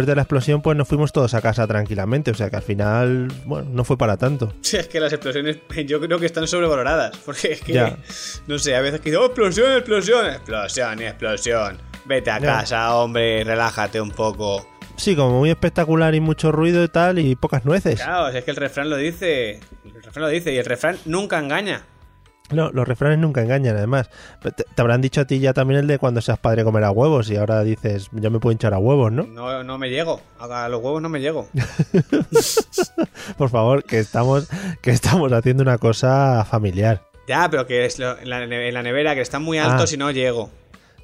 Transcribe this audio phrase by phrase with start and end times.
[0.00, 2.30] Después de la explosión, pues nos fuimos todos a casa tranquilamente.
[2.30, 4.52] O sea que al final, bueno, no fue para tanto.
[4.62, 7.16] Sí, es que las explosiones yo creo que están sobrevaloradas.
[7.24, 7.96] Porque es que, Ya.
[8.46, 11.78] no sé, a veces que digo, "Oh, explosión, explosión, explosión y explosión.
[12.06, 12.46] Vete a Ya.
[12.46, 14.66] casa, hombre, relájate un poco.
[14.96, 18.00] Sí, como muy espectacular y mucho ruido y tal, y pocas nueces.
[18.02, 19.60] Claro, es que el refrán lo dice.
[19.84, 21.84] El refrán lo dice y el refrán nunca engaña.
[22.52, 24.10] No, los refranes nunca engañan, además.
[24.42, 27.30] Te, te habrán dicho a ti ya también el de cuando seas padre comerá huevos,
[27.30, 29.24] y ahora dices, yo me puedo hinchar a huevos, ¿no?
[29.24, 30.20] No, no me llego.
[30.38, 31.48] A los huevos no me llego.
[33.38, 34.48] Por favor, que estamos,
[34.82, 37.02] que estamos haciendo una cosa familiar.
[37.28, 39.94] Ya, pero que es lo- en, la, en la nevera, que están muy altos Ah.
[39.94, 40.50] y no llego.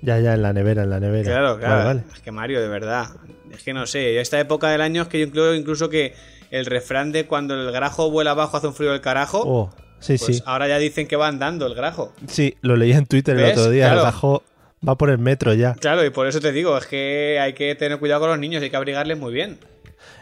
[0.03, 1.25] Ya, ya, en la nevera, en la nevera.
[1.25, 1.75] Claro, claro.
[1.75, 2.03] Vale, vale.
[2.15, 3.07] Es que Mario, de verdad.
[3.51, 4.21] Es que no sé.
[4.21, 6.15] Esta época del año es que yo incluyo incluso que
[6.51, 9.43] el refrán de cuando el grajo vuela abajo hace un frío del carajo.
[9.47, 9.71] Oh,
[10.01, 10.43] sí, pues sí.
[10.47, 12.13] ahora ya dicen que va andando el grajo.
[12.29, 13.87] Sí, lo leí en Twitter el otro día.
[13.87, 14.01] Claro.
[14.01, 14.43] El bajo
[14.87, 15.75] va por el metro ya.
[15.75, 18.63] Claro, y por eso te digo, es que hay que tener cuidado con los niños,
[18.63, 19.59] hay que abrigarles muy bien.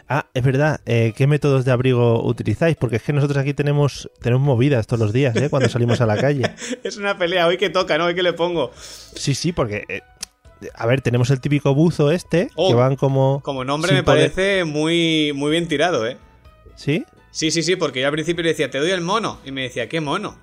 [0.07, 0.81] Ah, es verdad.
[0.85, 2.75] eh, ¿Qué métodos de abrigo utilizáis?
[2.77, 5.49] Porque es que nosotros aquí tenemos, tenemos movidas todos los días, ¿eh?
[5.49, 6.43] Cuando salimos a la calle.
[6.83, 8.05] Es una pelea, hoy que toca, ¿no?
[8.05, 8.71] Hoy que le pongo.
[8.75, 9.83] Sí, sí, porque...
[9.89, 10.01] eh,
[10.73, 13.41] a ver, tenemos el típico buzo este, Oh, que van como...
[13.43, 16.17] Como nombre me poder- parece muy, muy bien tirado, ¿eh?
[16.75, 17.03] ¿Sí?
[17.35, 19.41] Sí, sí, sí, porque yo al principio le decía, te doy el mono.
[19.43, 20.37] Y me decía, ¿qué mono?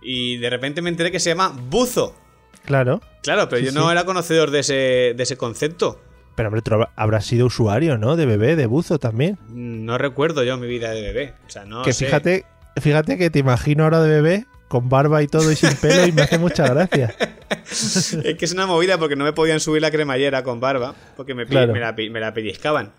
[0.00, 2.16] Y de repente me enteré que se llama buzo.
[2.64, 3.02] Claro.
[3.22, 3.92] Claro, pero Sí, yo no sí.
[3.92, 4.72] era conocedor de ese,
[5.14, 6.00] de ese concepto.
[6.34, 8.16] Pero hombre, tú habrás sido usuario, ¿no?
[8.16, 9.38] De bebé, de buzo también.
[9.50, 11.34] No recuerdo yo mi vida de bebé.
[11.46, 12.06] O sea, no que sé.
[12.06, 12.46] fíjate,
[12.80, 16.12] fíjate que te imagino ahora de bebé, con barba y todo y sin pelo, y
[16.12, 17.14] me hace mucha gracia.
[17.70, 21.34] Es que es una movida porque no me podían subir la cremallera con barba porque
[21.34, 21.72] me, Claro.
[21.72, 22.92] me, la, me la pellizcaban.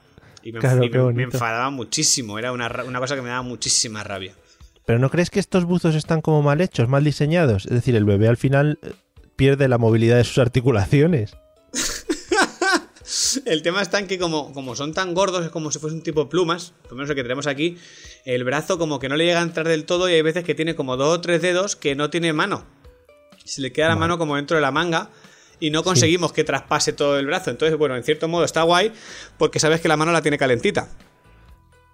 [0.46, 2.40] Y me, Claro, y me- enfadaba muchísimo.
[2.40, 4.34] Era una, una cosa que me daba muchísima rabia.
[4.86, 7.66] Pero ¿no crees que estos buzos están como mal hechos, mal diseñados?
[7.66, 8.94] Es decir, el bebé al final eh,
[9.36, 11.36] pierde la movilidad de sus articulaciones.
[13.46, 16.02] El tema está en que como, como son tan gordos, es como si fuese un
[16.02, 17.78] tipo de plumas, por lo menos el que tenemos aquí,
[18.26, 20.56] el brazo como que no le llega a entrar del todo y hay veces que
[20.56, 22.66] tiene como dos o tres dedos que no tiene mano.
[23.44, 25.12] Se le queda la mano como dentro de la manga
[25.60, 27.52] y no conseguimos que traspase todo el brazo.
[27.52, 28.92] Entonces, bueno, en cierto modo está guay
[29.38, 30.90] porque sabes que la mano la tiene calentita.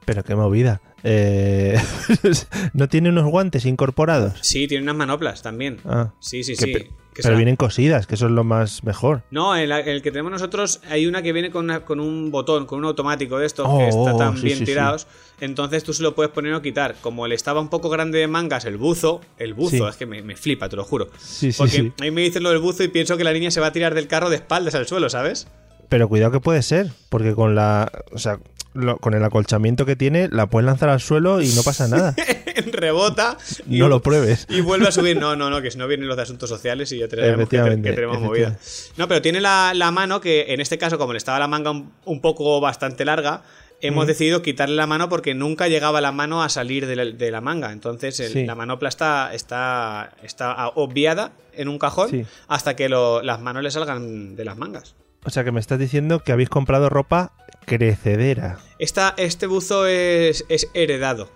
[0.06, 0.82] Pero qué movida.
[1.04, 1.80] Eh,
[2.74, 4.34] ¿No tiene unos guantes incorporados?
[4.42, 5.78] Sí, tiene unas manoplas también.
[5.86, 6.74] Ah, Sí, sí, que sí.
[6.74, 9.24] pe- que pero vienen cosidas, que eso es lo más mejor.
[9.32, 12.80] No, el que tenemos nosotros hay una que viene con, una- con un botón, con
[12.80, 14.72] un automático de estos Oh, que está oh, tan sí, bien sí, sí.
[14.72, 15.08] tirados.
[15.42, 16.96] Entonces tú se lo puedes poner o quitar.
[17.02, 20.22] Como él estaba un poco grande de mangas, el buzo, el buzo, es que me,
[20.22, 21.10] me flipa, te lo juro.
[21.20, 23.52] Sí, sí, Porque a mí me dicen lo del buzo y pienso que la niña
[23.52, 25.48] se va a tirar del carro de espaldas al suelo, ¿sabes?
[25.92, 28.40] Pero cuidado que puede ser, porque con la, o sea,
[28.74, 32.16] lo- con el acolchamiento que tiene, la puedes lanzar al suelo y no pasa nada.
[32.72, 33.38] Rebota
[33.70, 34.46] y, No lo pruebes.
[34.50, 35.18] y vuelve a subir.
[35.20, 37.58] No, no, no, que si no vienen los de asuntos sociales y ya tenemos, que,
[37.58, 38.58] tenemos movida.
[38.96, 41.72] No, pero tiene la, la mano que en este caso, como le estaba la manga
[41.72, 43.42] un, un poco bastante larga,
[43.82, 47.32] hemos decidido quitarle la mano porque nunca llegaba la mano a salir de la, de
[47.32, 47.74] la manga.
[47.74, 48.46] Entonces el- Sí.
[48.46, 52.26] la manopla está, está, está obviada en un cajón Sí.
[52.48, 54.96] hasta que lo- las manos le salgan de las mangas.
[55.24, 57.32] O sea, que me estás diciendo que habéis comprado ropa
[57.66, 58.58] crecedera.
[58.80, 61.30] Esta, este buzo es, es heredado.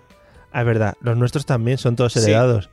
[0.51, 2.19] Ah, es verdad, los nuestros también son todos Sí.
[2.19, 2.69] heredados.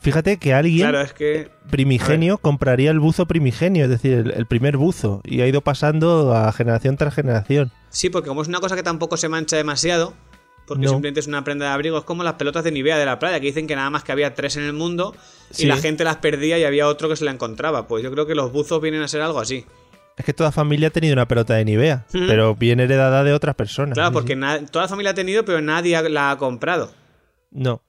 [0.00, 4.46] Fíjate que alguien Claro, es que primigenio compraría el buzo primigenio, es decir, el, el
[4.46, 7.72] primer buzo, y ha ido pasando a generación tras generación.
[7.88, 10.12] Sí, porque como es una cosa que tampoco se mancha demasiado,
[10.66, 10.90] porque No.
[10.90, 11.96] simplemente es una prenda de abrigo.
[11.98, 14.12] Es como las pelotas de Nivea de la playa, que dicen que nada más que
[14.12, 15.14] había tres en el mundo
[15.52, 15.66] y Sí.
[15.66, 17.86] la gente las perdía y había otro que se la encontraba.
[17.86, 19.64] Pues yo creo que los buzos vienen a ser algo así.
[20.16, 22.24] Es que toda familia ha tenido una pelota de Nivea, Ujú.
[22.28, 23.94] pero bien heredada de otras personas.
[23.94, 24.36] Claro, porque
[24.70, 26.92] toda familia ha tenido, pero nadie la ha comprado.
[27.50, 27.82] No.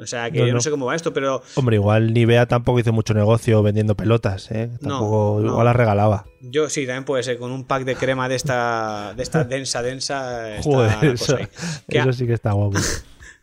[0.00, 0.60] O sea, que No, yo no no.
[0.60, 4.68] sé cómo va esto, pero Hombre, igual Nivea tampoco hizo mucho negocio vendiendo pelotas, ¿eh?
[4.80, 5.48] No, Tampoco, no.
[5.48, 6.24] igual las regalaba.
[6.40, 7.36] yo sí, también puede ser.
[7.38, 10.50] Con un pack de crema de esta, de esta densa, densa.
[10.62, 11.48] Joder, eso, cosa ahí.
[11.88, 12.78] Que eso sí que está guapo.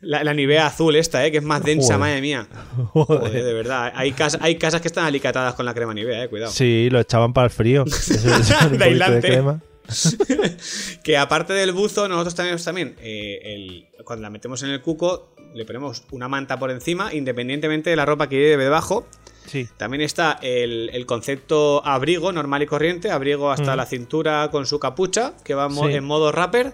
[0.01, 1.31] La, la Nivea azul esta, ¿eh?
[1.31, 1.99] que es más densa, Joder.
[1.99, 2.47] madre mía.
[2.93, 3.43] Joder, Joder.
[3.43, 3.91] de verdad.
[3.95, 6.51] Hay, casa- hay casas que están alicatadas con la crema Nivea, eh, cuidado.
[6.51, 7.85] Sí, lo echaban para el frío.
[8.71, 9.61] De crema.
[11.03, 15.33] Que aparte del buzo, nosotros tenemos también, eh, el- cuando la metemos en el cuco,
[15.53, 19.07] le ponemos una manta por encima, independientemente de la ropa que lleve debajo.
[19.45, 19.67] Sí.
[19.77, 23.77] También está el, el concepto abrigo normal y corriente, abrigo hasta Mm.
[23.77, 25.79] la cintura con su capucha, que va Sí.
[25.93, 26.73] en modo rapper.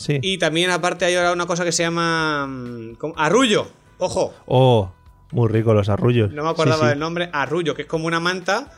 [0.00, 0.18] Sí.
[0.22, 3.12] Y también aparte hay ahora una cosa que se llama mm, ¿cómo?
[3.18, 3.66] arrullo.
[3.98, 4.90] Ojo, Oh,
[5.32, 6.32] muy rico los arrullos.
[6.32, 7.28] no me acordaba Sí, del nombre.
[7.34, 8.72] Arrullo, que es como una manta,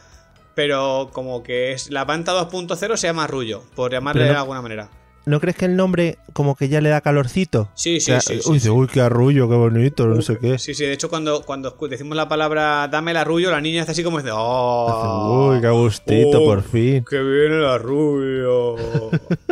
[0.56, 4.62] pero como que es la manta 2.0 se llama arrullo, por llamarle no- de alguna
[4.62, 4.88] manera.
[5.24, 7.68] ¿No crees que el nombre como que ya le da calorcito?
[7.74, 8.68] Sí, sí, sea, sí, sí, uy, sí.
[8.68, 10.58] uy, qué arrullo, qué bonito, no sé qué.
[10.58, 13.92] Sí, sí, de hecho cuando, cuando decimos la palabra dame el arrullo, la niña hace
[13.92, 15.52] así como dice, ¡Oh!
[15.52, 17.04] Uy, qué gustito, oh, por fin.
[17.08, 18.76] ¡Que viene el arrullo!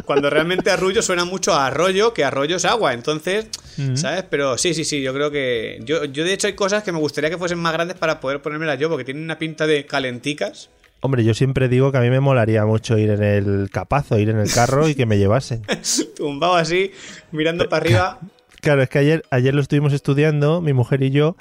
[0.04, 3.46] cuando realmente arrullo suena mucho a arroyo, que arroyo es agua, entonces.
[3.94, 4.24] ¿sabes?
[4.28, 5.80] Pero sí, sí, sí, yo creo que...
[5.84, 8.42] Yo, yo de hecho hay cosas que me gustaría que fuesen más grandes para poder
[8.42, 10.70] ponérmelas yo, porque tienen una pinta de calenticas.
[11.02, 14.28] Hombre, yo siempre digo que a mí me molaría mucho ir en el capazo, ir
[14.28, 15.62] en el carro y que me llevasen.
[16.16, 16.92] Tumbado así,
[17.32, 18.18] mirando para arriba.
[18.60, 21.34] Claro, es que ayer, ayer lo estuvimos estudiando, mi mujer y yo,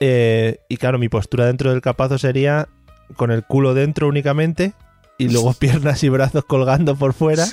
[0.00, 2.66] eh, y claro, mi postura dentro del capazo sería
[3.16, 4.72] con el culo dentro únicamente
[5.18, 7.46] y luego piernas y brazos colgando por fuera.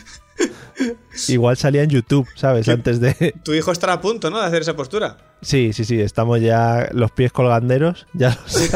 [1.28, 2.70] Igual salía en YouTube, ¿sabes?
[2.70, 3.34] Antes de...
[3.44, 4.40] Tu hijo estará a punto, ¿no?
[4.40, 5.18] De hacer esa postura.
[5.42, 8.72] Sí, sí, sí, estamos ya los pies colganderos, ya los.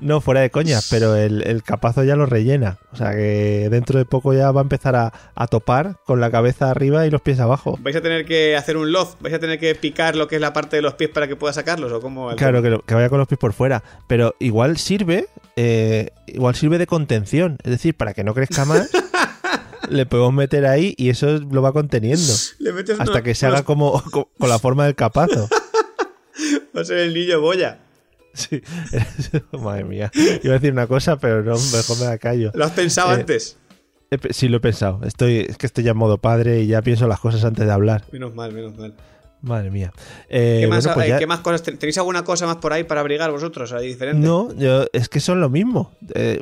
[0.00, 2.78] No, fuera de coñas, pero el, el capazo ya lo rellena.
[2.92, 6.30] O sea que dentro de poco ya va a empezar a, a topar con la
[6.30, 7.78] cabeza arriba y los pies abajo.
[7.80, 9.16] ¿Vais a tener que hacer un loft?
[9.20, 11.36] ¿Vais a tener que picar lo que es la parte de los pies para que
[11.36, 11.92] pueda sacarlos?
[11.92, 12.30] ¿O cómo?
[12.30, 13.82] el Claro, que, lo- que vaya con los pies por fuera.
[14.08, 17.58] Pero igual sirve, eh, igual sirve de contención.
[17.62, 18.90] Es decir, para que no crezca más,
[19.88, 22.32] le podemos meter ahí y eso lo va conteniendo.
[22.58, 25.48] Le metes Hasta que se haga como, co- con la forma del capazo.
[26.76, 27.78] Va a ser el niño boya.
[28.34, 28.60] Sí.
[29.52, 30.10] Madre mía.
[30.42, 32.50] Iba a decir una cosa, pero no, mejor me la callo.
[32.54, 33.56] ¿Lo has pensado Eh, antes?
[34.10, 35.00] He pe- Sí, lo he pensado.
[35.04, 37.72] Estoy, es que estoy ya en modo padre y ya pienso las cosas antes de
[37.72, 38.04] hablar.
[38.12, 38.94] Menos mal, menos mal.
[39.40, 39.92] Madre mía.
[40.28, 41.62] Eh, ¿Qué, más, bueno, pues eh, ya- ¿Qué más cosas?
[41.62, 43.74] ten- ¿Tenéis alguna cosa más por ahí para abrigar vosotros?
[43.80, 44.26] Diferente.
[44.26, 45.92] No, yo- es que son lo mismo.
[46.14, 46.40] Eh,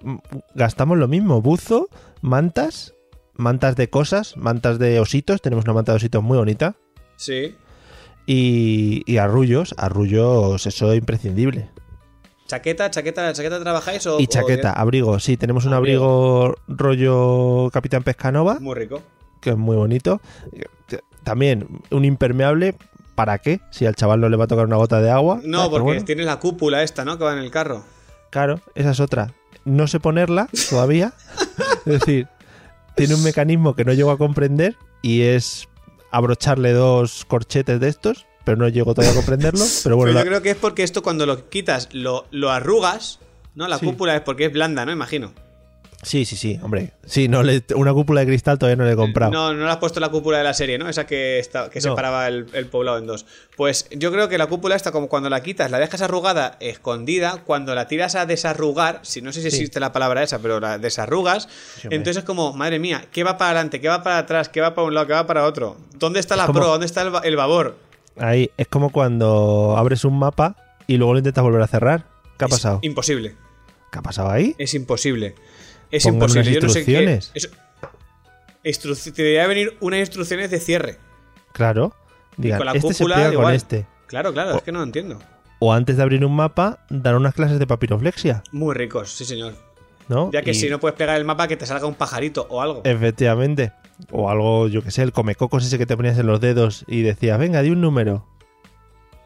[0.54, 1.42] gastamos lo mismo.
[1.42, 1.88] Buzo,
[2.20, 2.94] mantas,
[3.34, 5.42] mantas de cosas, mantas de ositos.
[5.42, 6.74] Tenemos una manta de ositos muy bonita.
[7.16, 7.54] Sí.
[8.26, 9.74] Y, y arrullos.
[9.78, 11.70] Arrullos, eso es imprescindible.
[12.52, 12.90] ¿Chaqueta?
[12.90, 13.32] ¿Chaqueta?
[13.32, 14.20] ¿Chaqueta trabajáis o...?
[14.20, 15.18] Y chaqueta, abrigo.
[15.18, 19.00] Sí, tenemos un abrigo rollo Capitán Pescanova, Muy rico.
[19.40, 20.20] que es muy bonito.
[21.24, 22.74] También un impermeable.
[23.14, 23.60] ¿Para qué?
[23.70, 25.40] Si al chaval no le va a tocar una gota de agua.
[25.42, 26.04] No, porque bueno.
[26.04, 27.16] tienes la cúpula esta, ¿no?
[27.16, 27.84] Que va en el carro.
[28.28, 29.32] Claro, esa es otra.
[29.64, 31.14] No sé ponerla todavía.
[31.86, 32.28] es decir,
[32.96, 35.68] tiene un mecanismo que no llego a comprender y es
[36.10, 39.64] abrocharle dos corchetes de estos, pero no llego todavía a comprenderlo.
[39.82, 42.50] Pero bueno, Pero la- yo creo que es porque esto cuando lo quitas, lo, lo
[42.50, 43.18] arrugas,
[43.54, 43.68] ¿no?
[43.68, 43.86] La Sí.
[43.86, 44.92] cúpula es porque es blanda, ¿no?
[44.92, 45.32] Imagino.
[46.04, 46.94] sí, sí, sí, hombre.
[47.06, 49.30] Sí, no le- una cúpula de cristal todavía no le he comprado.
[49.30, 50.88] No, no le has puesto la cúpula de la serie, ¿no?
[50.88, 51.90] Esa que, está, que No.
[51.90, 53.24] separaba el, el poblado en dos.
[53.56, 57.42] Pues yo creo que la cúpula esta, como cuando la quitas, la dejas arrugada, escondida,
[57.46, 59.56] cuando la tiras a desarrugar, si no sé si Sí.
[59.58, 61.48] existe la palabra esa, pero la desarrugas,
[61.80, 63.80] Sí, entonces es como, madre mía, ¿qué va para adelante?
[63.80, 64.48] ¿Qué va para atrás?
[64.48, 65.06] ¿Qué va para un lado?
[65.06, 65.76] ¿Qué va para otro?
[65.94, 66.70] ¿Dónde está la como- proa?
[66.72, 67.76] ¿Dónde está el, el babor?
[68.18, 72.06] Ahí es como cuando abres un mapa y luego lo intentas volver a cerrar.
[72.38, 72.78] ¿Qué ha Es pasado?
[72.82, 73.36] imposible.
[73.90, 74.54] ¿Qué ha pasado ahí?
[74.58, 75.34] Es imposible.
[75.90, 76.40] Es Pongan imposible.
[76.50, 76.92] unas Yo no sé qué.
[76.92, 77.30] instrucciones.
[77.34, 77.48] eso-
[79.12, 80.98] te debería venir unas instrucciones de cierre.
[81.52, 81.94] Claro.
[82.36, 83.86] Digan, con la este se cúpula pega con este.
[84.06, 85.18] Claro, claro, O- es que no lo entiendo.
[85.58, 89.54] O antes de abrir un mapa, dar unas clases de papiroflexia, Muy ricos, sí, señor.
[90.12, 90.30] ¿No?
[90.32, 92.60] Ya que Y- si no puedes pegar el mapa, que te salga un pajarito o
[92.62, 92.82] algo.
[92.84, 93.72] Efectivamente.
[94.10, 97.02] O algo, yo que sé, el comecocos ese que te ponías en los dedos y
[97.02, 98.26] decías, venga, di un número.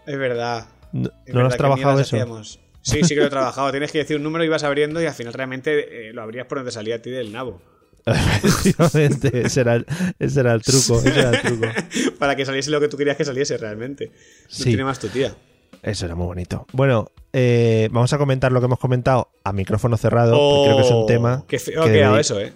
[0.07, 0.67] Es verdad.
[0.93, 2.17] ¿No, es ¿no lo verdad, has trabajado eso?
[2.17, 2.61] hacíamos.
[2.83, 3.71] Sí, sí que lo he trabajado.
[3.73, 6.47] Tienes que decir un número y vas abriendo y al final realmente eh, lo abrías
[6.47, 7.61] por donde salía a ti del nabo.
[8.07, 9.87] Efectivamente, ese era, el,
[10.19, 11.67] ese era el truco, ese era el truco.
[12.19, 14.07] Para que saliese lo que tú querías que saliese realmente.
[14.09, 14.13] No
[14.49, 14.65] Sí.
[14.65, 15.35] tiene más tu tía.
[15.83, 16.67] Eso era muy bonito.
[16.73, 20.83] Bueno, eh, vamos a comentar lo que hemos comentado a micrófono cerrado, porque creo que
[20.83, 22.53] es un Oh, tema Qué feo que ha quedado debe- eso, ¿eh?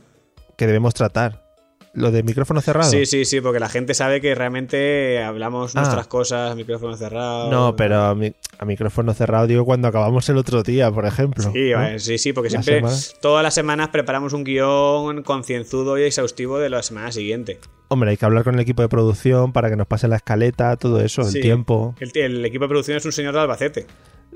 [0.57, 1.50] que debemos tratar.
[1.93, 2.89] Lo de micrófono cerrado.
[2.91, 5.81] Sí, sí, sí, porque la gente sabe que realmente hablamos Ah.
[5.81, 7.51] nuestras cosas, micrófono cerrado.
[7.51, 11.51] No, pero a, mi- a micrófono cerrado digo cuando acabamos el otro día, por ejemplo.
[11.53, 12.97] Sí, sí, sí, porque La siempre, semana.
[13.21, 17.59] todas las semanas preparamos un guion concienzudo y exhaustivo de la semana siguiente.
[17.89, 20.77] Hombre, hay que hablar con el equipo de producción para que nos pase la escaleta,
[20.77, 21.39] todo eso, Sí.
[21.39, 21.97] el tiempo.
[21.99, 23.87] El, el equipo de producción es un señor de Albacete.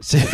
[0.01, 0.19] Sí.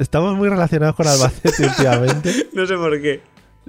[0.00, 2.48] Estamos muy relacionados con Albacete últimamente.
[2.52, 3.20] No sé por qué.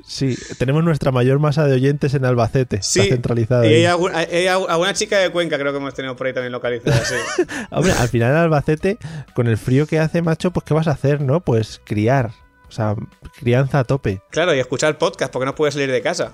[0.05, 2.81] Sí, tenemos nuestra mayor masa de oyentes en Albacete.
[2.81, 3.65] Sí, Está centralizada.
[3.67, 7.15] y hay alguna chica de Cuenca creo que hemos tenido por ahí también localizada, sí.
[7.71, 8.97] Hombre, al final en Albacete,
[9.33, 11.41] con el frío que hace, macho, pues ¿qué vas a hacer, no?
[11.41, 12.31] Pues criar.
[12.67, 12.95] O sea,
[13.39, 14.21] crianza a tope.
[14.29, 16.33] Claro, y escuchar podcast porque no puedes salir de casa.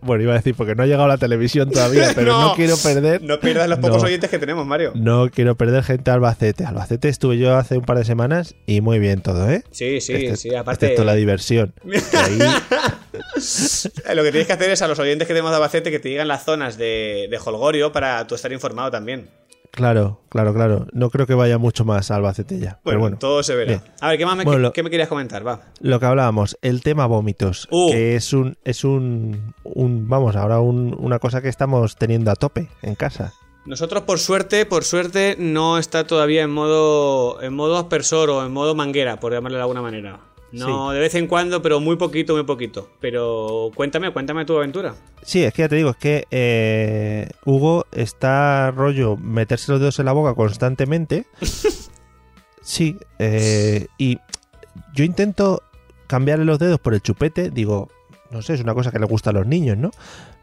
[0.00, 2.76] Bueno, iba a decir, porque no ha llegado la televisión todavía, pero no, No, quiero
[2.76, 3.22] perder.
[3.22, 4.04] No pierdas los pocos No.
[4.04, 4.92] oyentes que tenemos, Mario.
[4.94, 6.64] No quiero perder gente a Albacete.
[6.64, 9.62] Albacete estuve yo hace un par de semanas y muy bien todo, ¿eh?
[9.70, 10.54] Sí, sí, sí.
[10.54, 11.72] Aparte, Excepto la diversión.
[12.14, 12.38] Ahí-
[14.14, 16.08] lo que tienes que hacer es a los oyentes que tenemos de Albacete que te
[16.08, 19.28] digan las zonas de, de Holgorio para tú estar informado también.
[19.70, 20.86] Claro, claro, claro.
[20.92, 22.70] No creo que vaya mucho más a Albacete ya.
[22.70, 23.68] Bueno, pero bueno, todo se verá.
[23.72, 23.82] bien.
[24.00, 25.46] A ver, ¿qué más me, Bueno, lo- qué me querías comentar?
[25.46, 25.60] Va.
[25.80, 27.90] lo que hablábamos, el tema vómitos, Uh.
[27.90, 32.36] que es un, es un, un vamos, ahora un- una cosa que estamos teniendo a
[32.36, 33.32] tope en casa.
[33.66, 38.50] Nosotros, por suerte, por suerte, no está todavía en modo, en modo aspersor o en
[38.52, 40.20] modo manguera, por llamarlo de alguna manera.
[40.50, 42.90] No, de vez en cuando, pero muy poquito, muy poquito.
[43.00, 44.94] Pero cuéntame, cuéntame tu aventura.
[45.22, 49.98] Sí, es que ya te digo, es que eh, Hugo está rollo meterse los dedos
[49.98, 51.26] en la boca constantemente.
[52.68, 54.18] Sí, eh, y
[54.94, 55.62] yo intento
[56.06, 57.88] cambiarle los dedos por el chupete, digo,
[58.30, 59.90] no sé, es una cosa que le gusta a los niños, ¿no?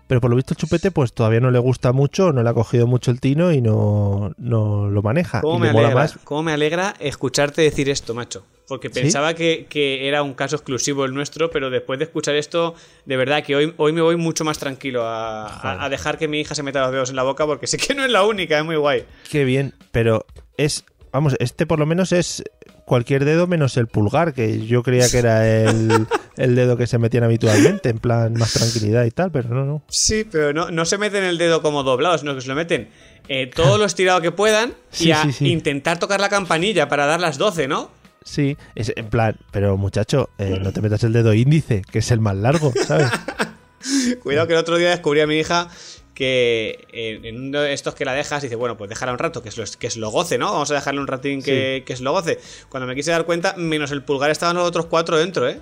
[0.07, 2.53] Pero por lo visto el chupete pues todavía no le gusta mucho, no le ha
[2.53, 5.41] cogido mucho el tino y no, no lo maneja.
[5.41, 6.19] ¿Cómo y me, alegra, más.
[6.24, 8.45] cómo me alegra escucharte decir esto, macho?
[8.67, 9.00] Porque ¿Sí?
[9.01, 12.74] pensaba que, que era un caso exclusivo el nuestro, pero después de escuchar esto,
[13.05, 16.27] de verdad que hoy, hoy me voy mucho más tranquilo a, a- a dejar que
[16.27, 18.24] mi hija se meta los dedos en la boca, porque sé que no es la
[18.25, 19.05] única, es muy guay.
[19.31, 20.25] Qué bien, pero
[20.57, 22.43] es, vamos, este por lo menos es
[22.85, 26.97] cualquier dedo menos el pulgar, que yo creía que era el, el dedo que se
[26.97, 29.83] metían habitualmente, en plan más tranquilidad y tal, pero no, no.
[29.89, 32.89] Sí, pero no, no se meten el dedo como doblado, sino que se lo meten
[33.27, 35.47] eh, todo lo estirado que puedan Sí, y a sí, sí.
[35.51, 37.89] intentar tocar la campanilla para dar las 12, ¿no?
[38.23, 42.09] Sí, es en plan, pero muchacho, eh, no te metas el dedo índice, que es
[42.11, 43.07] el más largo, ¿sabes?
[44.23, 45.69] Cuidado que el otro día descubrí a mi hija
[46.15, 49.43] que en, en uno de estos que la dejas, dice, bueno, pues déjala un rato,
[49.43, 50.51] que se lo, que se lo goce, ¿no?
[50.51, 52.39] Vamos a dejarle un ratín que, que se lo goce.
[52.69, 55.62] Cuando me quise dar cuenta, menos el pulgar estaban los otros cuatro dentro, ¿eh?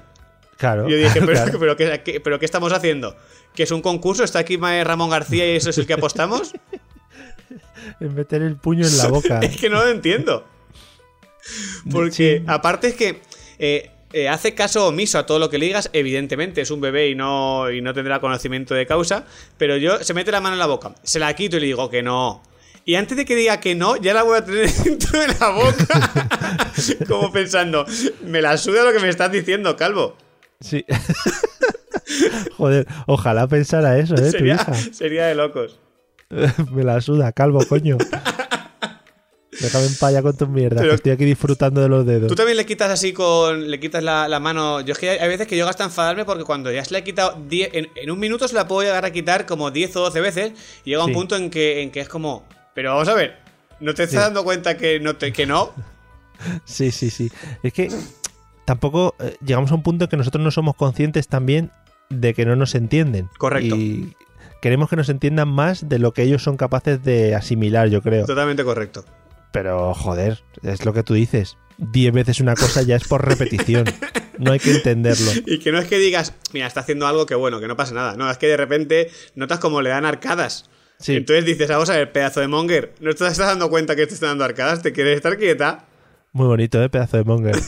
[0.58, 0.88] Claro.
[0.88, 1.60] Yo dije, pero, claro.
[1.60, 3.18] pero, ¿qué, qué- pero ¿qué estamos haciendo?
[3.56, 4.24] ¿Que es un concurso?
[4.24, 6.54] ¿Está aquí Ramón García y eso es el que apostamos?
[8.00, 9.40] En meter el puño en la boca.
[9.40, 10.48] es que no lo entiendo.
[11.92, 13.22] Porque aparte es que
[13.60, 17.10] eh, eh, hace caso omiso a todo lo que le digas, evidentemente es un bebé
[17.10, 19.26] y no, y no tendrá conocimiento de causa,
[19.58, 21.90] pero yo se mete la mano en la boca, se la quito y le digo
[21.90, 22.42] que no.
[22.86, 25.50] Y antes de que diga que no, ya la voy a tener dentro de la
[25.50, 26.12] boca.
[27.08, 27.86] Como pensando,
[28.26, 30.18] me la suda lo que me estás diciendo, calvo.
[30.60, 30.86] Sí.
[32.58, 34.22] Joder, ojalá pensara eso, ¿eh?
[34.22, 34.74] Tu Sería, hija.
[34.74, 35.80] sería de locos.
[36.72, 37.98] Me la suda, calvo, coño.
[39.62, 42.28] Déjame en paya con tus mierdas, Pero- que estoy aquí disfrutando de los dedos.
[42.28, 43.70] Tú también le quitas así con.
[43.70, 44.82] Le quitas la, la mano.
[44.82, 47.00] Yo es que hay hay veces que yo hasta enfadarme porque cuando ya se le
[47.00, 47.70] he quitado 10.
[47.74, 50.52] En, en un minuto se la puedo llegar a quitar como 10 o 12 veces.
[50.86, 52.46] Y llega un punto en que, en que es como.
[52.74, 53.38] Pero vamos a ver.
[53.80, 54.26] ¿No te estás Sí.
[54.26, 55.72] dando cuenta que no, te, que no?
[56.66, 57.32] Sí, sí, sí.
[57.64, 57.90] Es que
[58.66, 61.72] tampoco eh, llegamos a un punto en que nosotros no somos conscientes también
[62.10, 63.30] de que no nos entienden.
[63.38, 63.76] Correcto.
[63.76, 64.14] Y
[64.62, 68.26] queremos que nos entiendan más de lo que ellos son capaces de asimilar, yo creo.
[68.26, 69.06] Totalmente correcto.
[69.54, 71.58] Pero, joder, es lo que tú dices.
[71.78, 73.86] Diez veces una cosa ya es por repetición.
[74.40, 75.32] No hay que entenderlo.
[75.46, 77.94] Y que no es que digas, mira, está haciendo algo que bueno, que no pasa
[77.94, 78.16] nada.
[78.16, 80.70] No, es que de repente notas como le dan arcadas.
[80.98, 81.16] Sí.
[81.16, 82.96] Entonces dices, vamos a ver, pedazo de monger.
[83.00, 84.82] ¿No te estás dando cuenta que te están dando arcadas?
[84.82, 85.86] ¿Te quieres estar quieta?
[86.32, 86.90] Muy bonito, ¿eh?
[86.90, 87.56] Pedazo de monger.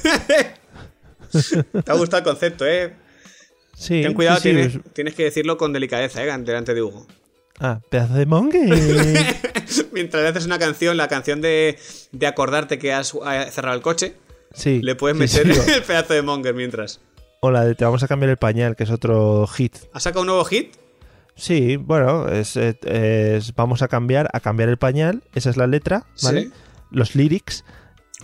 [1.32, 2.96] Te ha gustado el concepto, ¿eh?
[3.76, 4.02] Sí.
[4.02, 6.36] Ten cuidado, sí, sí, tienes, tienes que decirlo con delicadeza, ¿eh?
[6.40, 7.06] Delante de Hugo.
[7.60, 8.70] Ah, pedazo de monger.
[9.94, 11.78] Mientras le haces una canción, la canción de,
[12.12, 14.16] de acordarte que has eh, cerrado el coche,
[14.54, 14.82] Sí.
[14.82, 15.72] le puedes meter sí.
[15.72, 17.00] el pedazo de monger mientras.
[17.42, 19.76] O la de te vamos a cambiar el pañal, que es otro hit.
[19.94, 20.76] ¿Has sacado un nuevo hit?
[21.36, 25.68] Sí, bueno, es, eh, es- vamos a cambiar, a cambiar el pañal, esa es la
[25.68, 26.50] letra, ¿vale?
[26.92, 27.66] Los lyrics.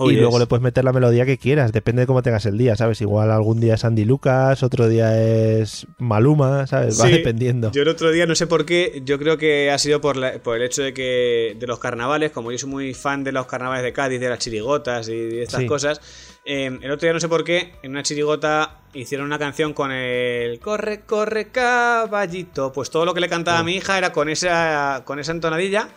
[0.03, 0.22] Oh, y yes.
[0.22, 3.00] luego le puedes meter la melodía que quieras, depende de cómo tengas el día, ¿sabes?
[3.01, 7.00] Igual algún día es Andy Lucas, otro día es Maluma, ¿sabes?
[7.00, 7.72] Va Sí, dependiendo.
[7.72, 10.34] Yo el otro día, no sé por qué, yo creo que ha sido por, la-
[10.41, 13.46] por el hecho de que de los carnavales, como yo soy muy fan de los
[13.46, 15.65] carnavales de Cádiz, de las chirigotas y de estas Sí.
[15.67, 16.01] cosas,
[16.43, 19.91] Eh, el otro día no sé por qué, en una chirigota hicieron una canción con
[19.91, 22.72] el Corre, corre, caballito.
[22.74, 25.89] Pues todo lo que le cantaba a mi hija era con esa, con esa entonadilla,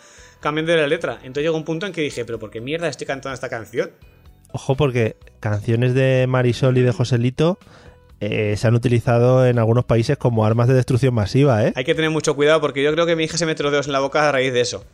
[0.45, 1.15] cambiando la letra.
[1.23, 3.91] Entonces llegó un punto en que dije, pero ¿por qué mierda estoy cantando esta canción?
[4.51, 7.57] Ojo, porque canciones de Marisol y de Joselito
[8.21, 11.73] eh, se han utilizado en algunos países como armas de destrucción masiva, ¿eh?
[11.75, 13.87] Hay que tener mucho cuidado porque yo creo que mi hija se mete los dedos
[13.87, 14.85] en la boca a raíz de eso.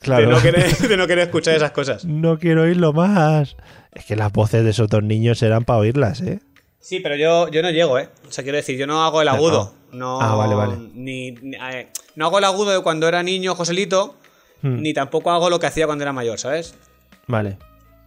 [0.00, 0.26] Claro.
[0.28, 2.04] De, no querer, de no querer escuchar esas cosas.
[2.06, 3.56] No quiero oírlo más.
[3.92, 6.38] Es que las voces de esos dos niños eran para oírlas, ¿eh?
[6.78, 8.08] Sí, pero yo, yo no llego, ¿eh?
[8.28, 9.74] O sea, quiero decir, yo no hago el agudo.
[9.92, 10.74] No, Ah, vale, vale.
[10.94, 11.56] Ni, ni-
[12.14, 14.14] no hago el agudo de cuando era niño Joselito,
[14.62, 14.80] Hmm.
[14.82, 16.74] ni tampoco hago lo que hacía cuando era mayor, ¿sabes?
[17.26, 17.58] Vale.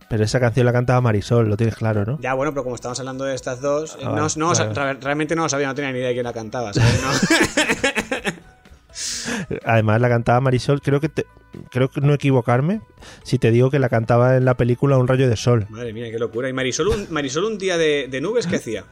[0.10, 2.19] Pero esa canción la cantaba Marisol, lo tienes claro, ¿no?
[2.22, 4.55] Ya, bueno, pero como estamos hablando de estas dos, eh, Ah, no, vale, no, o
[4.55, 4.93] sea, vale.
[4.93, 7.01] re- realmente no lo sabía, no tenía ni idea de quién la cantaba, ¿sabes?
[7.01, 8.33] No.
[9.65, 11.25] Además la cantaba Marisol, creo que te-
[11.72, 12.81] creo que no equivocarme
[13.24, 15.65] si te digo que la cantaba en la película Un rayo de sol.
[15.69, 16.48] Madre mía, qué locura.
[16.50, 18.83] ¿Y Marisol un, Marisol un día de, de nubes qué hacía?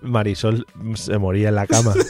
[0.00, 1.92] Marisol se moría en la cama.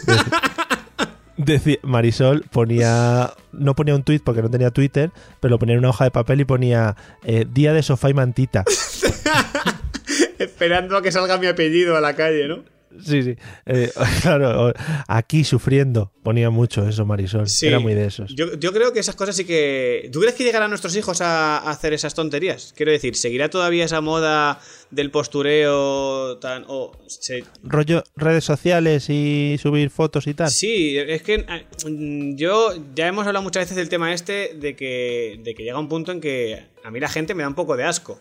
[1.36, 5.10] Decía- Marisol ponía no ponía un tweet porque no tenía Twitter,
[5.40, 8.14] pero lo ponía en una hoja de papel y ponía eh, día de sofá y
[8.14, 8.64] mantita.
[10.38, 12.62] Esperando a que salga mi apellido a la calle, ¿no?
[13.02, 13.36] Sí, sí.
[13.66, 13.90] Eh,
[14.22, 14.72] claro,
[15.08, 16.12] aquí sufriendo.
[16.22, 17.48] Ponía mucho eso, Marisol.
[17.48, 17.66] Sí.
[17.66, 18.34] Era muy de esos.
[18.34, 20.08] Yo, yo creo que esas cosas sí que.
[20.12, 22.72] ¿Tú crees que llegarán nuestros hijos a, a hacer esas tonterías?
[22.76, 24.60] Quiero decir, ¿seguirá todavía esa moda
[24.90, 26.64] del postureo tan.
[26.68, 30.50] o se- Rollo redes sociales y subir fotos y tal.
[30.50, 35.40] Sí, es que eh, yo ya hemos hablado muchas veces del tema este de que,
[35.42, 37.76] de que llega un punto en que a mí la gente me da un poco
[37.76, 38.18] de asco.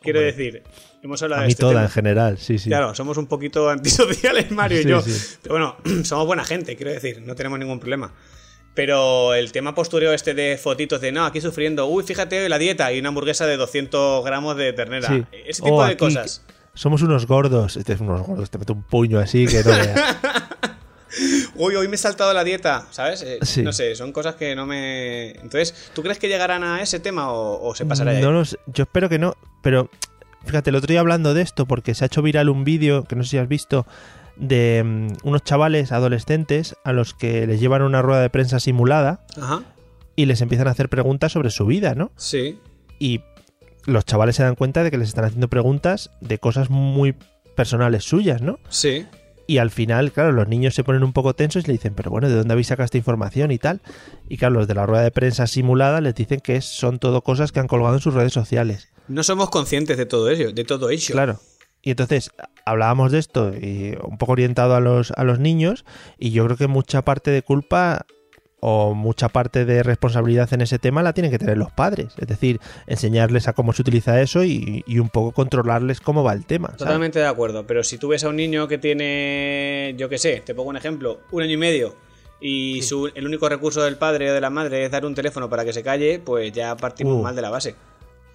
[0.00, 0.32] Quiero Hombre.
[0.32, 0.62] decir,
[1.02, 1.84] hemos hablado A de mí este toda tema.
[1.84, 2.68] en general, sí, sí.
[2.68, 5.00] Claro, somos un poquito antisociales, Mario y Sí, yo.
[5.02, 5.36] sí.
[5.42, 8.12] Pero bueno, somos buena gente, quiero decir, no tenemos ningún problema.
[8.74, 12.92] Pero el tema postureo este de fotitos de no, aquí sufriendo, uy, fíjate la dieta
[12.92, 15.08] y una hamburguesa de 200 gramos de ternera.
[15.08, 15.24] Sí.
[15.46, 16.44] Ese tipo O de aquí, cosas.
[16.74, 17.76] Somos unos gordos.
[17.76, 19.70] Este es unos gordos, te meto un puño así que no.
[21.58, 23.22] Uy, hoy me he saltado la dieta, ¿sabes?
[23.22, 23.62] Eh, Sí.
[23.62, 25.30] No sé, son cosas que no me...
[25.32, 28.12] Entonces, ¿tú crees que llegarán a ese tema o, o se pasará?
[28.20, 28.58] No lo sé.
[28.66, 29.90] Yo espero que no, pero
[30.46, 33.16] fíjate, el otro día hablando de esto, porque se ha hecho viral un vídeo, que
[33.16, 33.86] no sé si has visto,
[34.36, 39.26] de mm, unos chavales adolescentes a los que les llevan una rueda de prensa simulada
[39.40, 39.62] Ajá,
[40.14, 42.10] y les empiezan a hacer preguntas sobre su vida, ¿no?
[42.16, 42.58] sí.
[43.00, 43.20] Y
[43.84, 47.14] los chavales se dan cuenta de que les están haciendo preguntas de cosas muy
[47.56, 48.58] personales suyas, ¿no?
[48.68, 49.06] Sí.
[49.50, 52.10] Y al final, claro, los niños se ponen un poco tensos y le dicen, pero
[52.10, 53.80] bueno, ¿de dónde habéis sacado esta información y tal?
[54.28, 57.50] Y claro, los de la rueda de prensa simulada les dicen que son todo cosas
[57.50, 58.90] que han colgado en sus redes sociales.
[59.08, 61.14] No somos conscientes de todo ello, de todo ello.
[61.14, 61.40] Claro.
[61.80, 62.30] Y entonces
[62.66, 65.86] hablábamos de esto y un poco orientado a los, a los niños
[66.18, 68.04] y yo creo que mucha parte de culpa
[68.60, 72.08] o mucha parte de responsabilidad en ese tema la tienen que tener los padres.
[72.18, 76.32] Es decir, enseñarles a cómo se utiliza eso y, y un poco controlarles cómo va
[76.32, 76.68] el tema.
[76.68, 76.78] ¿sabes?
[76.78, 80.42] Totalmente de acuerdo, pero si tú ves a un niño que tiene, yo qué sé,
[80.44, 81.94] te pongo un ejemplo, un año y medio
[82.40, 85.48] y su, el único recurso del padre o de la madre es dar un teléfono
[85.48, 87.22] para que se calle, pues ya partimos Uh.
[87.22, 87.74] mal de la base.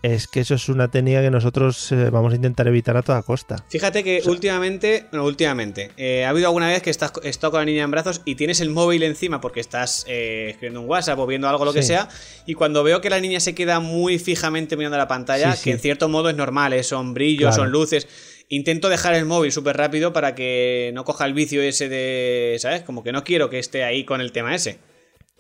[0.04, 3.22] Es que eso es una técnica que nosotros eh, vamos a intentar evitar a toda
[3.24, 3.64] costa.
[3.70, 7.66] Fíjate que últimamente, no, últimamente, eh, ha habido alguna vez que estás estado con la
[7.66, 11.26] niña en brazos y tienes el móvil encima porque estás eh, escribiendo un WhatsApp o
[11.26, 12.10] viendo algo, lo que sea,
[12.46, 15.64] y cuando veo que la niña se queda muy fijamente mirando la pantalla, Sí, sí.
[15.64, 17.64] que en cierto modo es normal, son brillos, Claro.
[17.64, 18.06] son luces,
[18.50, 22.82] intento dejar el móvil súper rápido para que no coja el vicio ese de, ¿sabes?
[22.82, 24.80] Como que no quiero que esté ahí con el tema ese.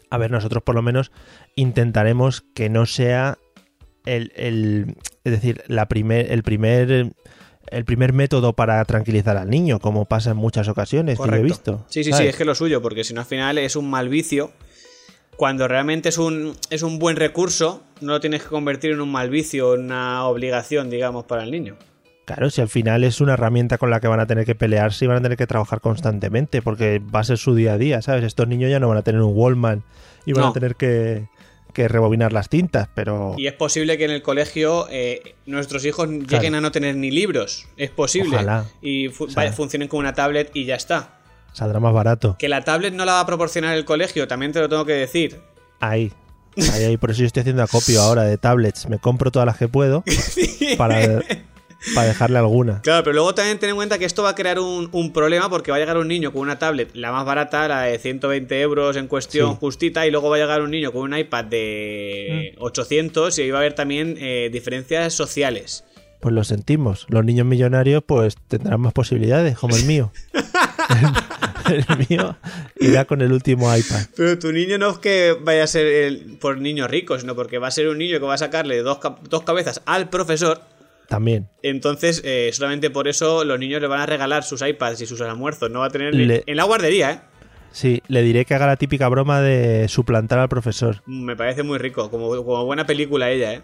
[0.09, 1.11] A ver, nosotros por lo menos
[1.55, 3.37] intentaremos que no sea
[4.05, 7.13] el, el- es decir, la primer, el primer
[7.71, 11.41] el primer método para tranquilizar al niño, como pasa en muchas ocasiones que yo he
[11.41, 11.85] visto.
[11.89, 14.09] Sí, sí, sí, es que lo suyo, porque si no al final es un mal
[14.09, 14.51] vicio.
[15.37, 19.11] Cuando realmente es un, es un buen recurso, no lo tienes que convertir en un
[19.11, 21.75] mal vicio, en una obligación, digamos, para el niño.
[22.25, 25.05] Claro, si al final es una herramienta con la que van a tener que pelearse
[25.05, 28.01] y van a tener que trabajar constantemente, porque va a ser su día a día,
[28.03, 28.23] ¿sabes?
[28.23, 29.83] Estos niños ya no van a tener un Wallman
[30.25, 30.49] y van No.
[30.49, 31.27] a tener que,
[31.73, 36.07] que rebobinar las tintas, pero Y es posible que en el colegio eh, nuestros hijos
[36.09, 37.67] lleguen a no tener ni libros.
[37.77, 38.35] Es posible.
[38.37, 38.65] Ojalá.
[38.81, 41.19] Y fu- vaya, funcionen con una tablet y ya está.
[41.53, 42.35] saldrá más barato.
[42.39, 44.93] Que la tablet no la va a proporcionar el colegio, también te lo tengo que
[44.93, 45.41] decir.
[45.79, 46.11] Ahí.
[46.55, 46.97] Ahí, ahí.
[46.97, 48.87] Por eso yo estoy haciendo acopio ahora de tablets.
[48.87, 50.03] Me compro todas las que puedo
[50.77, 51.21] para,
[51.95, 52.81] para dejarle alguna.
[52.81, 55.49] Claro, pero luego también ten en cuenta que esto va a crear un, un problema
[55.49, 58.61] porque va a llegar un niño con una tablet, la más barata, la de 120
[58.61, 59.57] euros en cuestión Sí.
[59.59, 62.61] justita, y luego va a llegar un niño con un iPad de Mm.
[62.63, 65.83] 800 y ahí va a haber también eh, diferencias sociales.
[66.19, 67.05] Pues lo sentimos.
[67.09, 70.11] Los niños millonarios pues tendrán más posibilidades, como el mío.
[71.69, 72.37] el, el mío
[72.79, 74.05] irá con el último iPad.
[74.15, 77.57] Pero tu niño no es que vaya a ser el, por niño rico, sino porque
[77.57, 80.61] va a ser un niño que va a sacarle dos, dos cabezas al profesor
[81.07, 81.47] También.
[81.61, 85.21] Entonces, eh, solamente por eso los niños le van a regalar sus iPads y sus
[85.21, 85.69] almuerzos.
[85.69, 87.19] No va a tener Le- en la guardería, ¿eh?
[87.71, 91.01] Sí, le diré que haga la típica broma de suplantar al profesor.
[91.07, 93.61] Me parece muy rico, como, como buena película ella, ¿eh?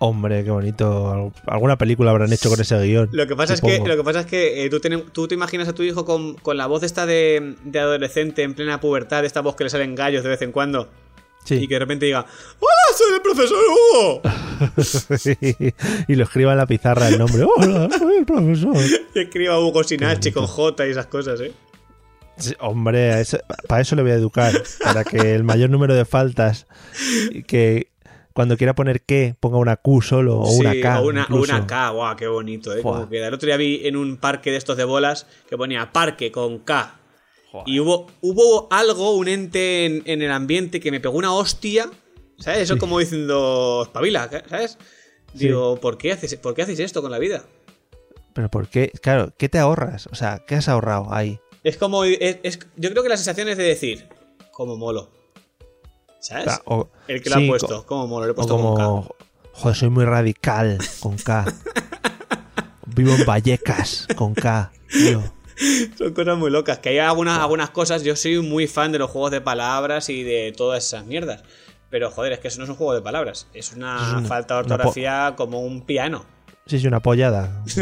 [0.00, 1.10] Hombre, qué bonito.
[1.12, 3.08] Al- Alguna película habrán hecho con ese guion.
[3.10, 5.34] Lo que pasa es que, lo que, pasa es que eh, tú, ten- tú te
[5.34, 9.24] imaginas a tu hijo con, con la voz esta de, de adolescente en plena pubertad,
[9.24, 10.88] esta voz que le salen gallos de vez en cuando,
[11.48, 11.54] Sí.
[11.62, 12.26] y que de repente diga
[12.60, 13.58] ¡Hola, soy el profesor
[13.92, 14.22] Hugo!
[16.08, 17.44] y lo escriba en la pizarra el nombre.
[17.44, 18.76] Hola, soy el profesor.
[19.14, 21.52] Y escriba Hugo sin H, con J y esas cosas, ¿eh?
[22.36, 24.52] Sí, hombre, eso- para eso le voy a educar.
[24.84, 26.66] Para que el mayor número de faltas,
[27.46, 27.88] que
[28.32, 31.00] cuando quiera poner que, ponga una Q solo o una K.
[31.00, 32.82] o una, K, guau, qué bonito, ¿eh?
[32.82, 33.26] Cómo queda.
[33.28, 36.58] El otro día vi en un parque de estos de bolas que ponía parque con
[36.60, 36.94] K.
[37.66, 41.90] Y hubo, hubo algo, un ente en, en el ambiente que me pegó una hostia,
[42.38, 42.60] ¿sabes?
[42.62, 42.80] Eso Sí.
[42.80, 44.76] como diciendo, espabila, ¿sabes?
[45.32, 45.46] Sí.
[45.46, 47.44] Digo, ¿por qué, haces, ¿por qué hacéis esto con la vida?
[48.34, 48.92] Pero ¿por qué?
[49.02, 50.08] Claro, ¿qué te ahorras?
[50.12, 51.40] O sea, ¿qué has ahorrado ahí?
[51.64, 54.08] Es como, es, es- yo creo que la sensación es de decir,
[54.52, 55.10] como molo.
[56.20, 56.46] ¿Sabes?
[56.46, 58.56] O sea, o- el que lo sí, ha puesto, co- como molo, le he puesto
[58.56, 58.84] con K.
[58.84, 59.14] como,
[59.52, 61.46] joder, soy muy radical con K.
[62.86, 64.70] Vivo en Vallecas con K.
[64.90, 65.22] tío.
[65.98, 66.78] Son cosas muy locas.
[66.78, 68.02] Que hay algunas, algunas cosas.
[68.04, 71.42] Yo soy muy fan de los juegos de palabras y de todas esas mierdas.
[71.90, 73.46] Pero joder, es que eso no es un juego de palabras.
[73.54, 76.24] Es una, Es una- falta de ortografía como un piano.
[76.66, 77.62] Sí, sí, una pollada.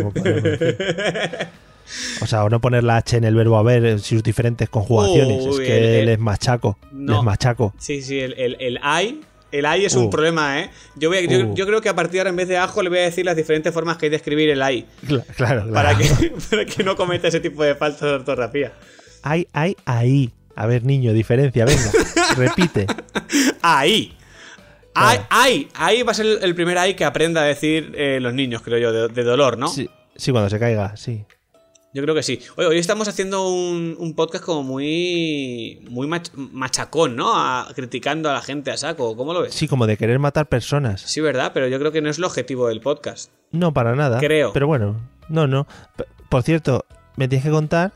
[2.20, 5.44] O sea, o no poner la H en el verbo haber en sus diferentes conjugaciones.
[5.44, 6.78] Uy, es que el- el- les machaco.
[6.90, 7.14] No.
[7.14, 7.74] Les machaco.
[7.78, 9.20] Sí, sí, el, el, el ay.
[9.58, 10.10] El ay es un Uh.
[10.10, 10.70] problema, ¿eh?
[10.96, 11.54] Yo, voy a- yo, Uh.
[11.54, 13.24] yo creo que a partir de ahora, en vez de ajo, le voy a decir
[13.24, 14.60] las diferentes formas que hay de escribir el.
[14.60, 14.84] Cla-
[15.36, 15.72] Claro, claro.
[15.72, 16.04] Para que,
[16.50, 18.72] para que no cometa ese tipo de faltas de ortografía.
[19.22, 20.30] Ay, ay, ahí.
[20.54, 21.90] A ver, niño, diferencia, venga.
[22.36, 22.86] Repite.
[23.62, 24.16] Ahí.
[24.94, 28.18] Ay, ay, ahí va a ser el, el primer ay que aprenda a decir eh,
[28.20, 29.68] los niños, creo yo, de, de dolor, ¿no?
[29.68, 31.24] Sí, sí, cuando se caiga, sí.
[31.96, 32.38] Yo creo que sí.
[32.56, 37.32] Oye, hoy estamos haciendo un, un podcast como muy muy mach- machacón, ¿no?
[37.34, 39.16] A- criticando a la gente a saco.
[39.16, 39.54] ¿Cómo lo ves?
[39.54, 41.00] Sí, como de querer matar personas.
[41.00, 41.52] Sí, ¿verdad?
[41.54, 43.30] Pero yo creo que no es el objetivo del podcast.
[43.50, 44.18] No, para nada.
[44.20, 44.52] Creo.
[44.52, 45.66] Pero bueno, no, no.
[46.28, 46.84] Por cierto,
[47.16, 47.92] me tienes que contar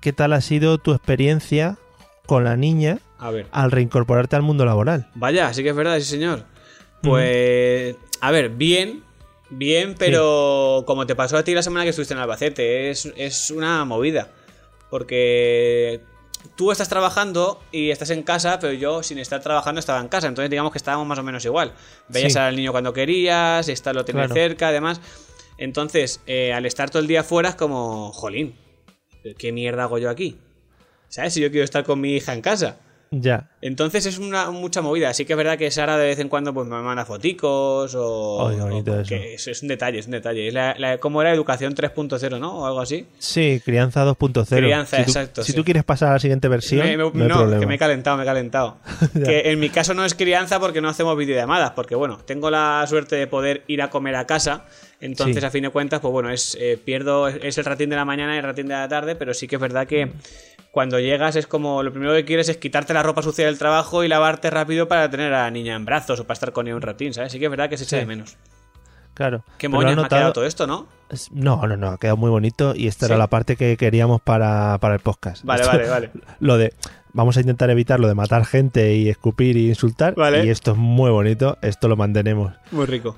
[0.00, 1.78] qué tal ha sido tu experiencia
[2.26, 3.46] con la niña A ver.
[3.52, 5.08] al reincorporarte al mundo laboral.
[5.14, 6.42] Vaya, sí que es verdad, sí, señor.
[7.00, 9.04] Pues, a ver, bien,
[9.50, 13.50] bien, pero como te pasó a ti la semana que estuviste en Albacete, es, es
[13.50, 14.28] una movida.
[14.90, 16.00] Porque
[16.56, 20.26] tú estás trabajando y estás en casa, pero yo sin estar trabajando estaba en casa.
[20.28, 21.74] Entonces digamos que estábamos más o menos igual.
[22.08, 22.38] Veías Sí.
[22.38, 24.40] al niño cuando querías, esta lo tenías Claro.
[24.40, 25.00] cerca, además.
[25.58, 28.54] Entonces, eh, al estar todo el día fuera es como, jolín,
[29.38, 30.38] ¿qué mierda hago yo aquí?
[31.08, 31.34] ¿Sabes?
[31.34, 32.78] Si yo quiero estar con mi hija en casa.
[33.18, 33.48] Ya.
[33.62, 35.14] Entonces es una mucha movida.
[35.14, 38.50] Sí que es verdad que Sara de vez en cuando pues, me manda foticos o.
[38.58, 39.08] Bonito o- eso.
[39.08, 40.48] que es, es un detalle, es un detalle.
[40.48, 42.58] Es la, la- ¿Cómo era educación 3.0, no?
[42.58, 43.06] O algo así.
[43.18, 44.56] Sí, crianza 2.0.
[44.56, 45.56] Crianza, si tú, exacto, Si sí.
[45.56, 47.60] tú quieres pasar a la siguiente versión, Me- me- no hay no, problema.
[47.60, 48.76] que me he calentado, me he calentado.
[49.24, 51.70] que en mi caso no es crianza porque no hacemos videollamadas.
[51.70, 54.66] Porque bueno, tengo la suerte de poder ir a comer a casa.
[55.00, 55.44] Entonces, Sí.
[55.46, 58.34] a fin de cuentas, pues bueno, es eh, pierdo es el ratín de la mañana
[58.34, 60.10] y el ratín de la tarde, pero sí que es verdad que
[60.76, 64.04] cuando llegas es como lo primero que quieres es quitarte la ropa sucia del trabajo
[64.04, 66.76] y lavarte rápido para tener a la niña en brazos o para estar con ella
[66.76, 67.32] un ratín, ¿sabes?
[67.32, 68.00] Sí que es verdad que se echa Sí.
[68.00, 68.36] de menos.
[69.14, 69.42] Claro.
[69.56, 70.86] Qué moñas ha quedado notado- todo esto, ¿no?
[71.30, 73.12] No, no, no, ha quedado muy bonito y esta Sí.
[73.12, 75.42] era la parte que queríamos para, para el podcast.
[75.46, 76.10] Vale, Esto- vale, vale.
[76.40, 76.74] Lo de
[77.14, 80.44] vamos a intentar evitar lo de matar gente y escupir y insultar Vale.
[80.44, 82.52] y esto es muy bonito, esto lo mantenemos.
[82.70, 83.16] Muy rico.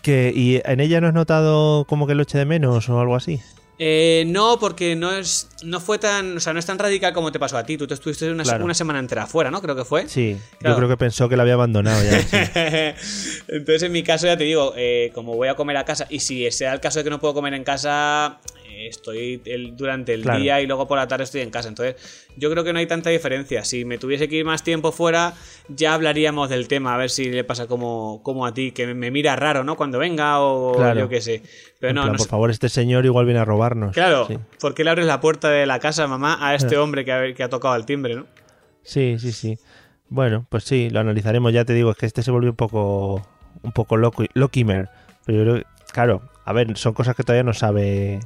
[0.00, 3.16] Que y en ella no has notado como que lo eche de menos o algo
[3.16, 3.40] así.
[3.82, 7.32] Eh, no, porque no es no fue tan, o sea, no es tan radical como
[7.32, 7.78] te pasó a ti.
[7.78, 8.62] Tú te estuviste una, Claro.
[8.62, 9.62] una semana entera afuera, ¿no?
[9.62, 10.06] Creo que fue.
[10.06, 10.74] Sí, Claro.
[10.74, 12.20] yo creo que pensó que la había abandonado ya.
[12.20, 13.40] sí.
[13.48, 16.20] Entonces, en mi caso, ya te digo, eh, como voy a comer a casa, y
[16.20, 18.38] si sea el caso de que no puedo comer en casa,
[18.88, 20.40] estoy el- durante el Claro.
[20.40, 21.68] día y luego por la tarde estoy en casa.
[21.68, 23.64] Entonces, yo creo que no hay tanta diferencia.
[23.64, 25.34] Si me tuviese que ir más tiempo fuera,
[25.68, 28.94] ya hablaríamos del tema, a ver si le pasa como, como a ti, que me,
[28.94, 29.76] me mira raro, ¿no?
[29.76, 31.00] Cuando venga o Claro.
[31.00, 31.42] yo qué sé.
[31.78, 32.28] Pero no, no por sé.
[32.28, 33.92] favor, este señor igual viene a robarnos.
[33.94, 34.38] Claro, Sí.
[34.60, 37.34] ¿por qué le abres la puerta de la casa, mamá, a este hombre que ha,
[37.34, 38.26] que ha tocado el timbre, no?
[38.82, 39.58] Sí, sí, sí.
[40.08, 41.52] Bueno, pues sí, lo analizaremos.
[41.52, 43.22] Ya te digo, es que este se volvió un poco,
[43.62, 44.88] un poco loco, loquimer.
[45.24, 48.18] Pero yo creo que, claro, a ver, son cosas que todavía no sabe,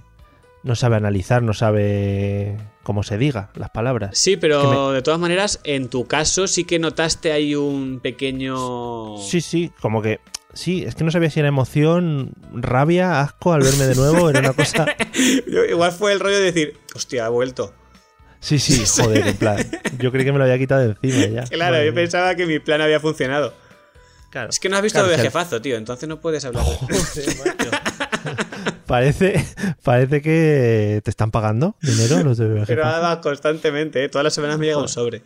[0.65, 4.19] no sabe analizar, no sabe cómo se diga las palabras.
[4.19, 9.19] Sí, pero de todas maneras, en tu caso sí que notaste ahí un pequeño...
[9.19, 10.21] Sí, sí, como que,
[10.55, 14.41] sí, es que no sabía si era emoción, rabia, asco al verme de nuevo, era
[14.41, 14.87] una cosa.
[15.71, 17.75] Igual fue el rollo de decir, hostia, ha vuelto.
[18.41, 19.59] Sí, sí, joder, en plan,
[19.99, 21.45] yo creí que me lo había quitado de encima ya.
[21.45, 22.03] Claro, Madre yo mía.
[22.03, 23.55] pensaba que mi plan había funcionado.
[24.31, 24.51] Claro.
[24.51, 26.65] Es que no has visto de jefazo, tío, entonces no puedes hablar.
[26.65, 27.71] Joder, macho.
[28.87, 29.45] Parece,
[29.83, 34.09] parece que te están pagando dinero los de Pero va constantemente, ¿eh?
[34.09, 35.23] todas las semanas me llega un sobre.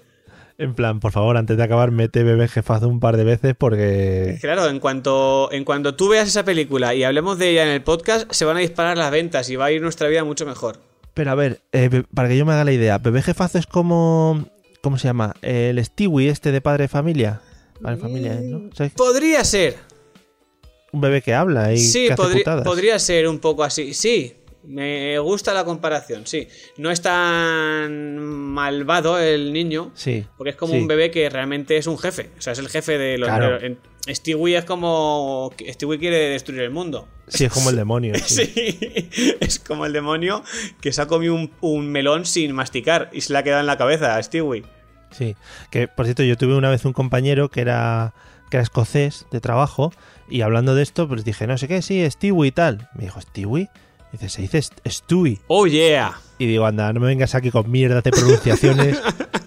[0.61, 4.39] En plan, por favor, antes de acabar, mete bebé jefazo un par de veces porque...
[4.41, 7.83] Claro, en cuanto, en cuanto tú veas esa película y hablemos de ella en el
[7.83, 10.81] podcast, se van a disparar las ventas y va a ir nuestra vida mucho mejor.
[11.15, 14.49] Pero a ver, eh, para que yo me haga la idea, bebé jefazo es como...
[14.81, 15.35] ¿Cómo se llama?
[15.43, 17.41] El Stewie este de padre de familia.
[17.81, 18.75] Padre de familia, ¿no?
[18.75, 19.77] Sea, Podría ser.
[20.93, 22.65] Un bebé que habla y Sí, que hace putadas.
[22.65, 23.95] podría ser un poco así.
[23.95, 26.49] Sí, me gusta la comparación, sí.
[26.77, 30.25] No es tan malvado el niño, Sí.
[30.37, 30.81] porque es como sí.
[30.81, 32.31] un bebé que realmente es un jefe.
[32.39, 33.29] O sea, es el jefe de los...
[33.29, 33.59] Claro.
[33.59, 33.77] de-
[34.15, 35.51] Stewie es como...
[35.69, 37.07] Stewie quiere destruir el mundo.
[37.29, 38.15] Sí, es como el demonio.
[38.25, 38.47] sí.
[38.47, 38.79] Sí,
[39.41, 40.43] es como el demonio
[40.81, 43.67] que se ha comido un, un melón sin masticar y se le ha quedado en
[43.67, 44.65] la cabeza a Stewie.
[45.11, 45.37] Sí,
[45.71, 48.15] que por cierto yo tuve una vez un compañero que era
[48.51, 49.93] que era escocés de trabajo
[50.29, 52.89] y hablando de esto pues dije, no sé qué, sí, Stewie y tal.
[52.95, 53.69] Me dijo, ¿Stewie?
[54.13, 55.39] Dice, se dice St- Stewie.
[55.49, 56.19] Oh yeah.
[56.39, 58.99] Y digo, anda, no me vengas aquí con mierda de pronunciaciones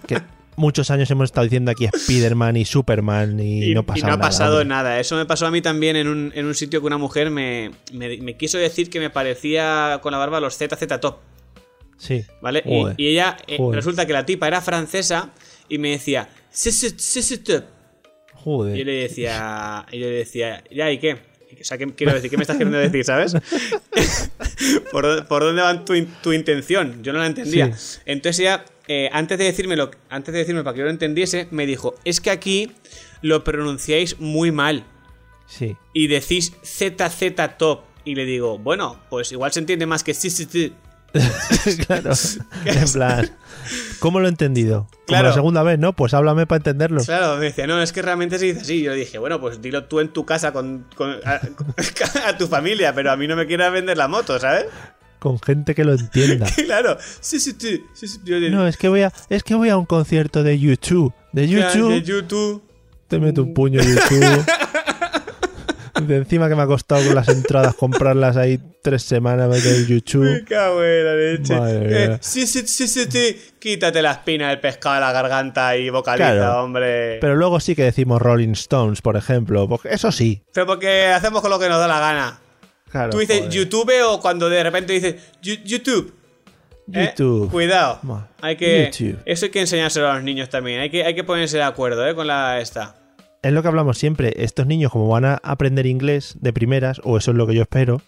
[0.07, 0.21] que
[0.55, 4.63] muchos años hemos estado diciendo aquí Spiderman y Superman y, no, pasa ha nada, pasado
[4.65, 4.99] nada.
[4.99, 7.71] Eso me pasó a mí también en un, en un sitio que una mujer me,
[7.91, 11.17] me- me quiso decir que me parecía con la barba los ZZ Top.
[11.97, 12.25] Sí.
[12.41, 12.61] ¿Vale?
[12.65, 15.29] Y, y ella, eh, resulta que la tipa era francesa
[15.69, 17.63] y me decía, "ZZ ZZ Top.
[18.43, 18.75] Joder.
[18.75, 21.13] Y yo le decía, y yo le decía, ya, ¿y qué?
[21.13, 22.29] O sea, ¿qué quiero decir?
[22.29, 23.33] ¿Qué me estás queriendo decir, sabes?
[24.91, 27.03] ¿Por, dónde- por dónde va tu, tu intención?
[27.03, 27.71] Yo no la entendía.
[28.05, 31.65] Entonces ella, eh, antes de decírmelo, antes de decirme para que yo lo entendiese, me
[31.65, 32.71] dijo, es que aquí
[33.21, 34.85] lo pronunciáis muy mal
[35.47, 35.75] Sí.
[35.93, 37.81] y decís ZZ Top.
[38.05, 40.73] Y le digo, bueno, pues igual se entiende más que sí, sí, sí.
[41.87, 42.11] claro.
[42.65, 43.29] En plan,
[43.99, 44.87] ¿cómo lo he entendido?
[44.91, 45.27] Como Claro.
[45.29, 45.93] la segunda vez, ¿no?
[45.93, 47.03] Pues háblame para entenderlo.
[47.03, 48.81] Claro, me decía, no, es que realmente se dice así.
[48.81, 51.39] Yo dije, bueno, pues dilo tú en tu casa con, con- a,
[52.27, 54.65] a tu familia, pero a mí no me quieras vender la moto, ¿sabes?
[55.19, 56.47] Con gente que lo entienda.
[56.65, 57.83] Claro, sí, sí, sí.
[57.93, 58.19] sí, sí.
[58.23, 61.13] Yo No, es que voy a, es que voy a un concierto de YouTube.
[61.31, 61.91] De YouTube.
[61.91, 62.63] de YouTube.
[63.07, 64.45] Te meto un puño YouTube.
[66.07, 69.85] De encima que me ha costado con las entradas comprarlas ahí tres semanas de Me
[69.85, 70.43] YouTube.
[70.47, 71.53] cago en la leche.
[72.13, 73.41] Eh, sí, sí, sí, sí, sí.
[73.59, 76.63] Quítate la espina del pescado de la garganta y vocaliza, Claro.
[76.63, 76.81] hombre.
[77.13, 79.67] Pero, Pero luego sí que decimos Rolling Stones, por ejemplo.
[79.69, 80.41] Porque eso sí.
[80.65, 82.39] porque hacemos con lo que nos da la gana.
[82.91, 83.51] Claro, Tú dices joder.
[83.51, 86.13] YouTube o cuando de repente dices "Yu- YouTube.
[86.93, 87.13] ¿eh?
[87.15, 87.49] YouTube.
[87.49, 87.99] Cuidado.
[88.41, 89.19] Hay que, YouTube.
[89.25, 90.81] Eso hay que enseñárselo a los niños también.
[90.81, 92.13] Hay que, hay que ponerse de acuerdo ¿eh?
[92.15, 92.95] con la esta.
[93.43, 94.33] Es lo que hablamos siempre.
[94.37, 97.63] Estos niños, como van a aprender inglés de primeras, o eso es lo que yo
[97.63, 98.01] espero,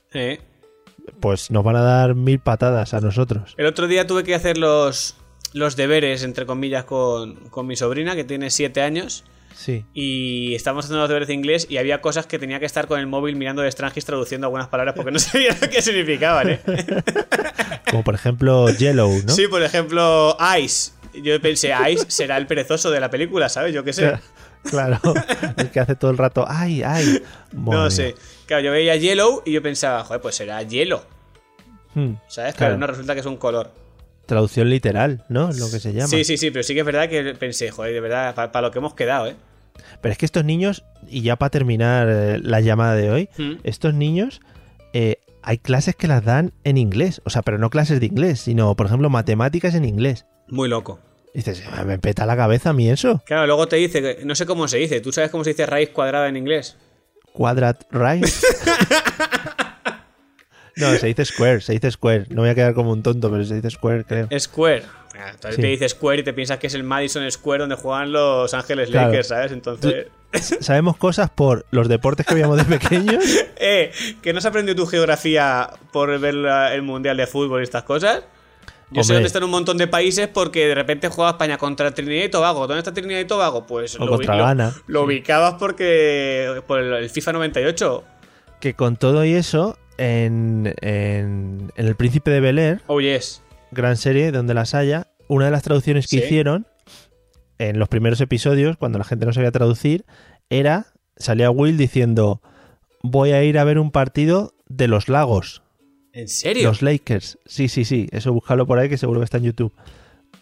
[1.19, 3.55] pues nos van a dar mil patadas a nosotros.
[3.57, 5.15] El otro día tuve que hacer los,
[5.53, 9.23] los deberes, entre comillas, con, con mi sobrina, que tiene 7 años.
[9.55, 9.85] Sí.
[9.93, 12.99] Y estábamos haciendo los deberes de inglés y había cosas que tenía que estar con
[12.99, 16.61] el móvil mirando de Strangis traduciendo algunas palabras porque no sabía qué significaban, ¿eh?
[17.89, 19.33] Como por ejemplo Yellow, ¿no?
[19.33, 20.91] Sí, por ejemplo, Ice.
[21.13, 23.73] Yo pensé, Ice será el perezoso de la película, ¿sabes?
[23.73, 24.13] Yo qué sé.
[24.69, 24.99] Claro,
[25.57, 27.21] el que hace todo el rato, ay, ay.
[27.51, 28.15] Madre No sé.
[28.45, 31.03] Claro, yo veía Yellow y yo pensaba, joder, pues será hielo,
[31.95, 32.55] Hmm, ¿sabes?
[32.55, 32.77] Claro.
[32.77, 33.71] No resulta que es un color.
[34.25, 35.51] Traducción literal, ¿no?
[35.51, 36.07] Lo que se llama.
[36.07, 38.71] Sí, sí, sí, pero sí que es verdad que pensé, joder, de verdad, para, lo
[38.71, 39.35] que hemos quedado, ¿eh?
[40.01, 43.53] Pero es que estos niños, y ya para terminar eh, la llamada de hoy, Mm.
[43.63, 44.41] estos niños,
[44.93, 47.21] eh, hay clases que las dan en inglés.
[47.25, 50.25] O sea, pero no clases de inglés, sino, por ejemplo, matemáticas en inglés.
[50.47, 50.99] Muy loco.
[51.33, 53.21] Y dices, "Ah, me peta la cabeza a mí eso.
[53.25, 55.65] Claro, luego te dice, que- no sé cómo se dice, ¿tú sabes cómo se dice
[55.65, 56.77] raíz cuadrada en inglés?
[57.33, 58.23] Quadrat right.
[60.75, 62.25] no, se dice square, se dice square.
[62.29, 64.27] No voy a quedar como un tonto, pero se dice square, creo.
[64.39, 64.83] Square.
[65.15, 65.61] Ah, Entonces Sí.
[65.61, 68.89] te dice Square y te piensas que es el Madison Square donde juegan los Ángeles
[68.89, 69.09] Claro.
[69.09, 69.51] Lakers, ¿sabes?
[69.51, 70.07] Entonces...
[70.61, 73.23] Sabemos cosas por los deportes que veíamos de pequeños.
[73.65, 73.91] Eh,
[74.21, 77.83] que no has aprendido tu geografía por ver la- el Mundial de Fútbol y estas
[77.83, 78.23] cosas.
[78.93, 79.15] Yo sé Hombre.
[79.15, 82.67] dónde están un montón de países porque de repente juega España contra Trinidad y Tobago.
[82.67, 83.65] ¿Dónde está Trinidad y Tobago?
[83.65, 84.53] Pues O lo, contra
[84.87, 88.03] lo- ubicabas porque por el, el FIFA 98.
[88.59, 93.41] Que con todo y eso, en, en, en El Príncipe de Bel Air, Oh yes.
[93.71, 96.23] gran serie donde las haya, una de las traducciones que Sí.
[96.23, 96.67] hicieron
[97.57, 100.05] en los primeros episodios, cuando la gente no sabía traducir,
[100.49, 102.41] era, salía Will diciendo,
[103.01, 105.62] voy a ir a ver un partido de los lagos,
[106.13, 106.67] ¿En serio?
[106.67, 107.39] los Lakers.
[107.45, 109.73] Sí, sí, sí, eso búscalo por ahí que seguro que está en YouTube.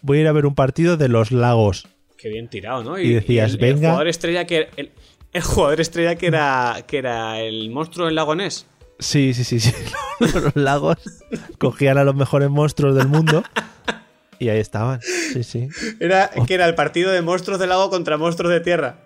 [0.02, 1.88] Voy a ir a ver un partido de los lagos.
[2.18, 2.98] Qué bien tirado, ¿no?
[2.98, 3.74] Y decías, el, venga.
[3.74, 4.90] El jugador estrella que el,
[5.32, 8.66] el jugador estrella que era que era el monstruo del lago Ness.
[8.98, 9.72] Sí, sí, sí, sí.
[10.20, 10.98] los lagos
[11.58, 13.42] cogían a los mejores monstruos del mundo
[14.38, 15.00] y ahí estaban.
[15.00, 15.68] Sí, sí.
[16.00, 18.98] Era que era el partido de monstruos del lago contra monstruos de tierra.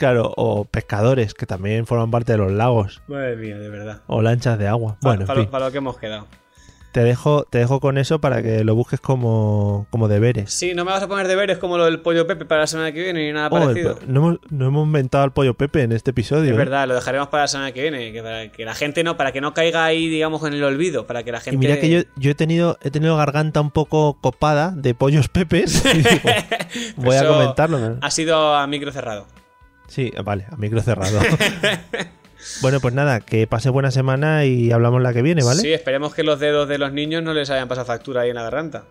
[0.00, 3.02] Claro, o pescadores, que también forman parte de los lagos.
[3.06, 4.00] Madre mía, de verdad.
[4.06, 4.96] O lanchas de agua.
[5.02, 5.50] Bueno, en para, fin.
[5.50, 6.26] para lo que hemos quedado.
[6.92, 10.54] Te dejo, te dejo con eso para que lo busques como, como deberes.
[10.54, 12.92] Sí, no me vas a poner deberes como lo del pollo Pepe para la semana
[12.92, 13.98] que viene ni nada Oh, el parecido.
[14.06, 16.44] no, hemos, no hemos inventado al pollo Pepe en este episodio.
[16.46, 16.56] Es ¿eh?
[16.56, 19.32] verdad, lo dejaremos para la semana que viene, que para que la gente no, para
[19.32, 21.56] que no caiga ahí, digamos, en el olvido, para que la gente.
[21.56, 25.28] Y mira que yo, yo he tenido he tenido garganta un poco copada de pollos
[25.28, 25.84] pepes.
[25.94, 26.30] y digo,
[26.96, 27.78] voy a comentarlo.
[27.78, 27.98] ¿no?
[28.00, 29.26] Ha sido a micro cerrado.
[29.90, 31.18] Sí, vale, a micro cerrado.
[32.62, 35.60] bueno, pues nada, que pase buena semana y hablamos la que viene, ¿vale?
[35.60, 38.36] Sí, esperemos que los dedos de los niños no les hayan pasado factura ahí en
[38.36, 38.84] la garganta.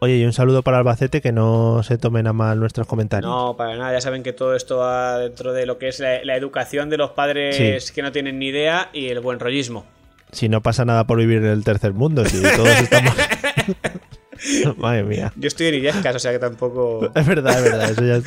[0.00, 3.30] Oye, y un saludo para Albacete, que no se tomen a mal nuestros comentarios.
[3.30, 6.24] No, para nada, ya saben que todo esto va dentro de lo que es la,
[6.24, 7.92] la educación de los padres Sí.
[7.94, 9.84] que no tienen ni idea y el buen rollismo.
[10.32, 13.14] Si no pasa nada por vivir en el tercer mundo, si todos estamos...
[14.76, 15.32] Madre mía.
[15.36, 17.10] Yo estoy en Illescas, o sea que tampoco.
[17.14, 18.20] Es verdad, es verdad, eso ya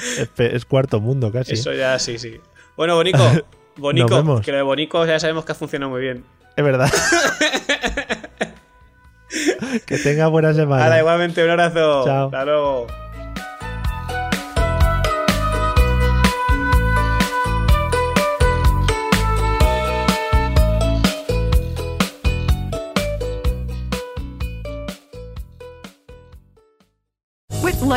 [0.45, 1.53] es, cuarto mundo casi.
[1.53, 2.39] Eso ya sí, sí.
[2.75, 3.19] Bueno, Bonico,
[3.77, 6.23] Bonico, que lo de Bonico ya sabemos que ha funcionado muy bien.
[6.55, 6.91] Es verdad.
[9.85, 10.85] que tenga buena semana.
[10.85, 12.03] Hala, igualmente, un abrazo.
[12.05, 12.25] Chao.
[12.25, 12.87] Hasta luego.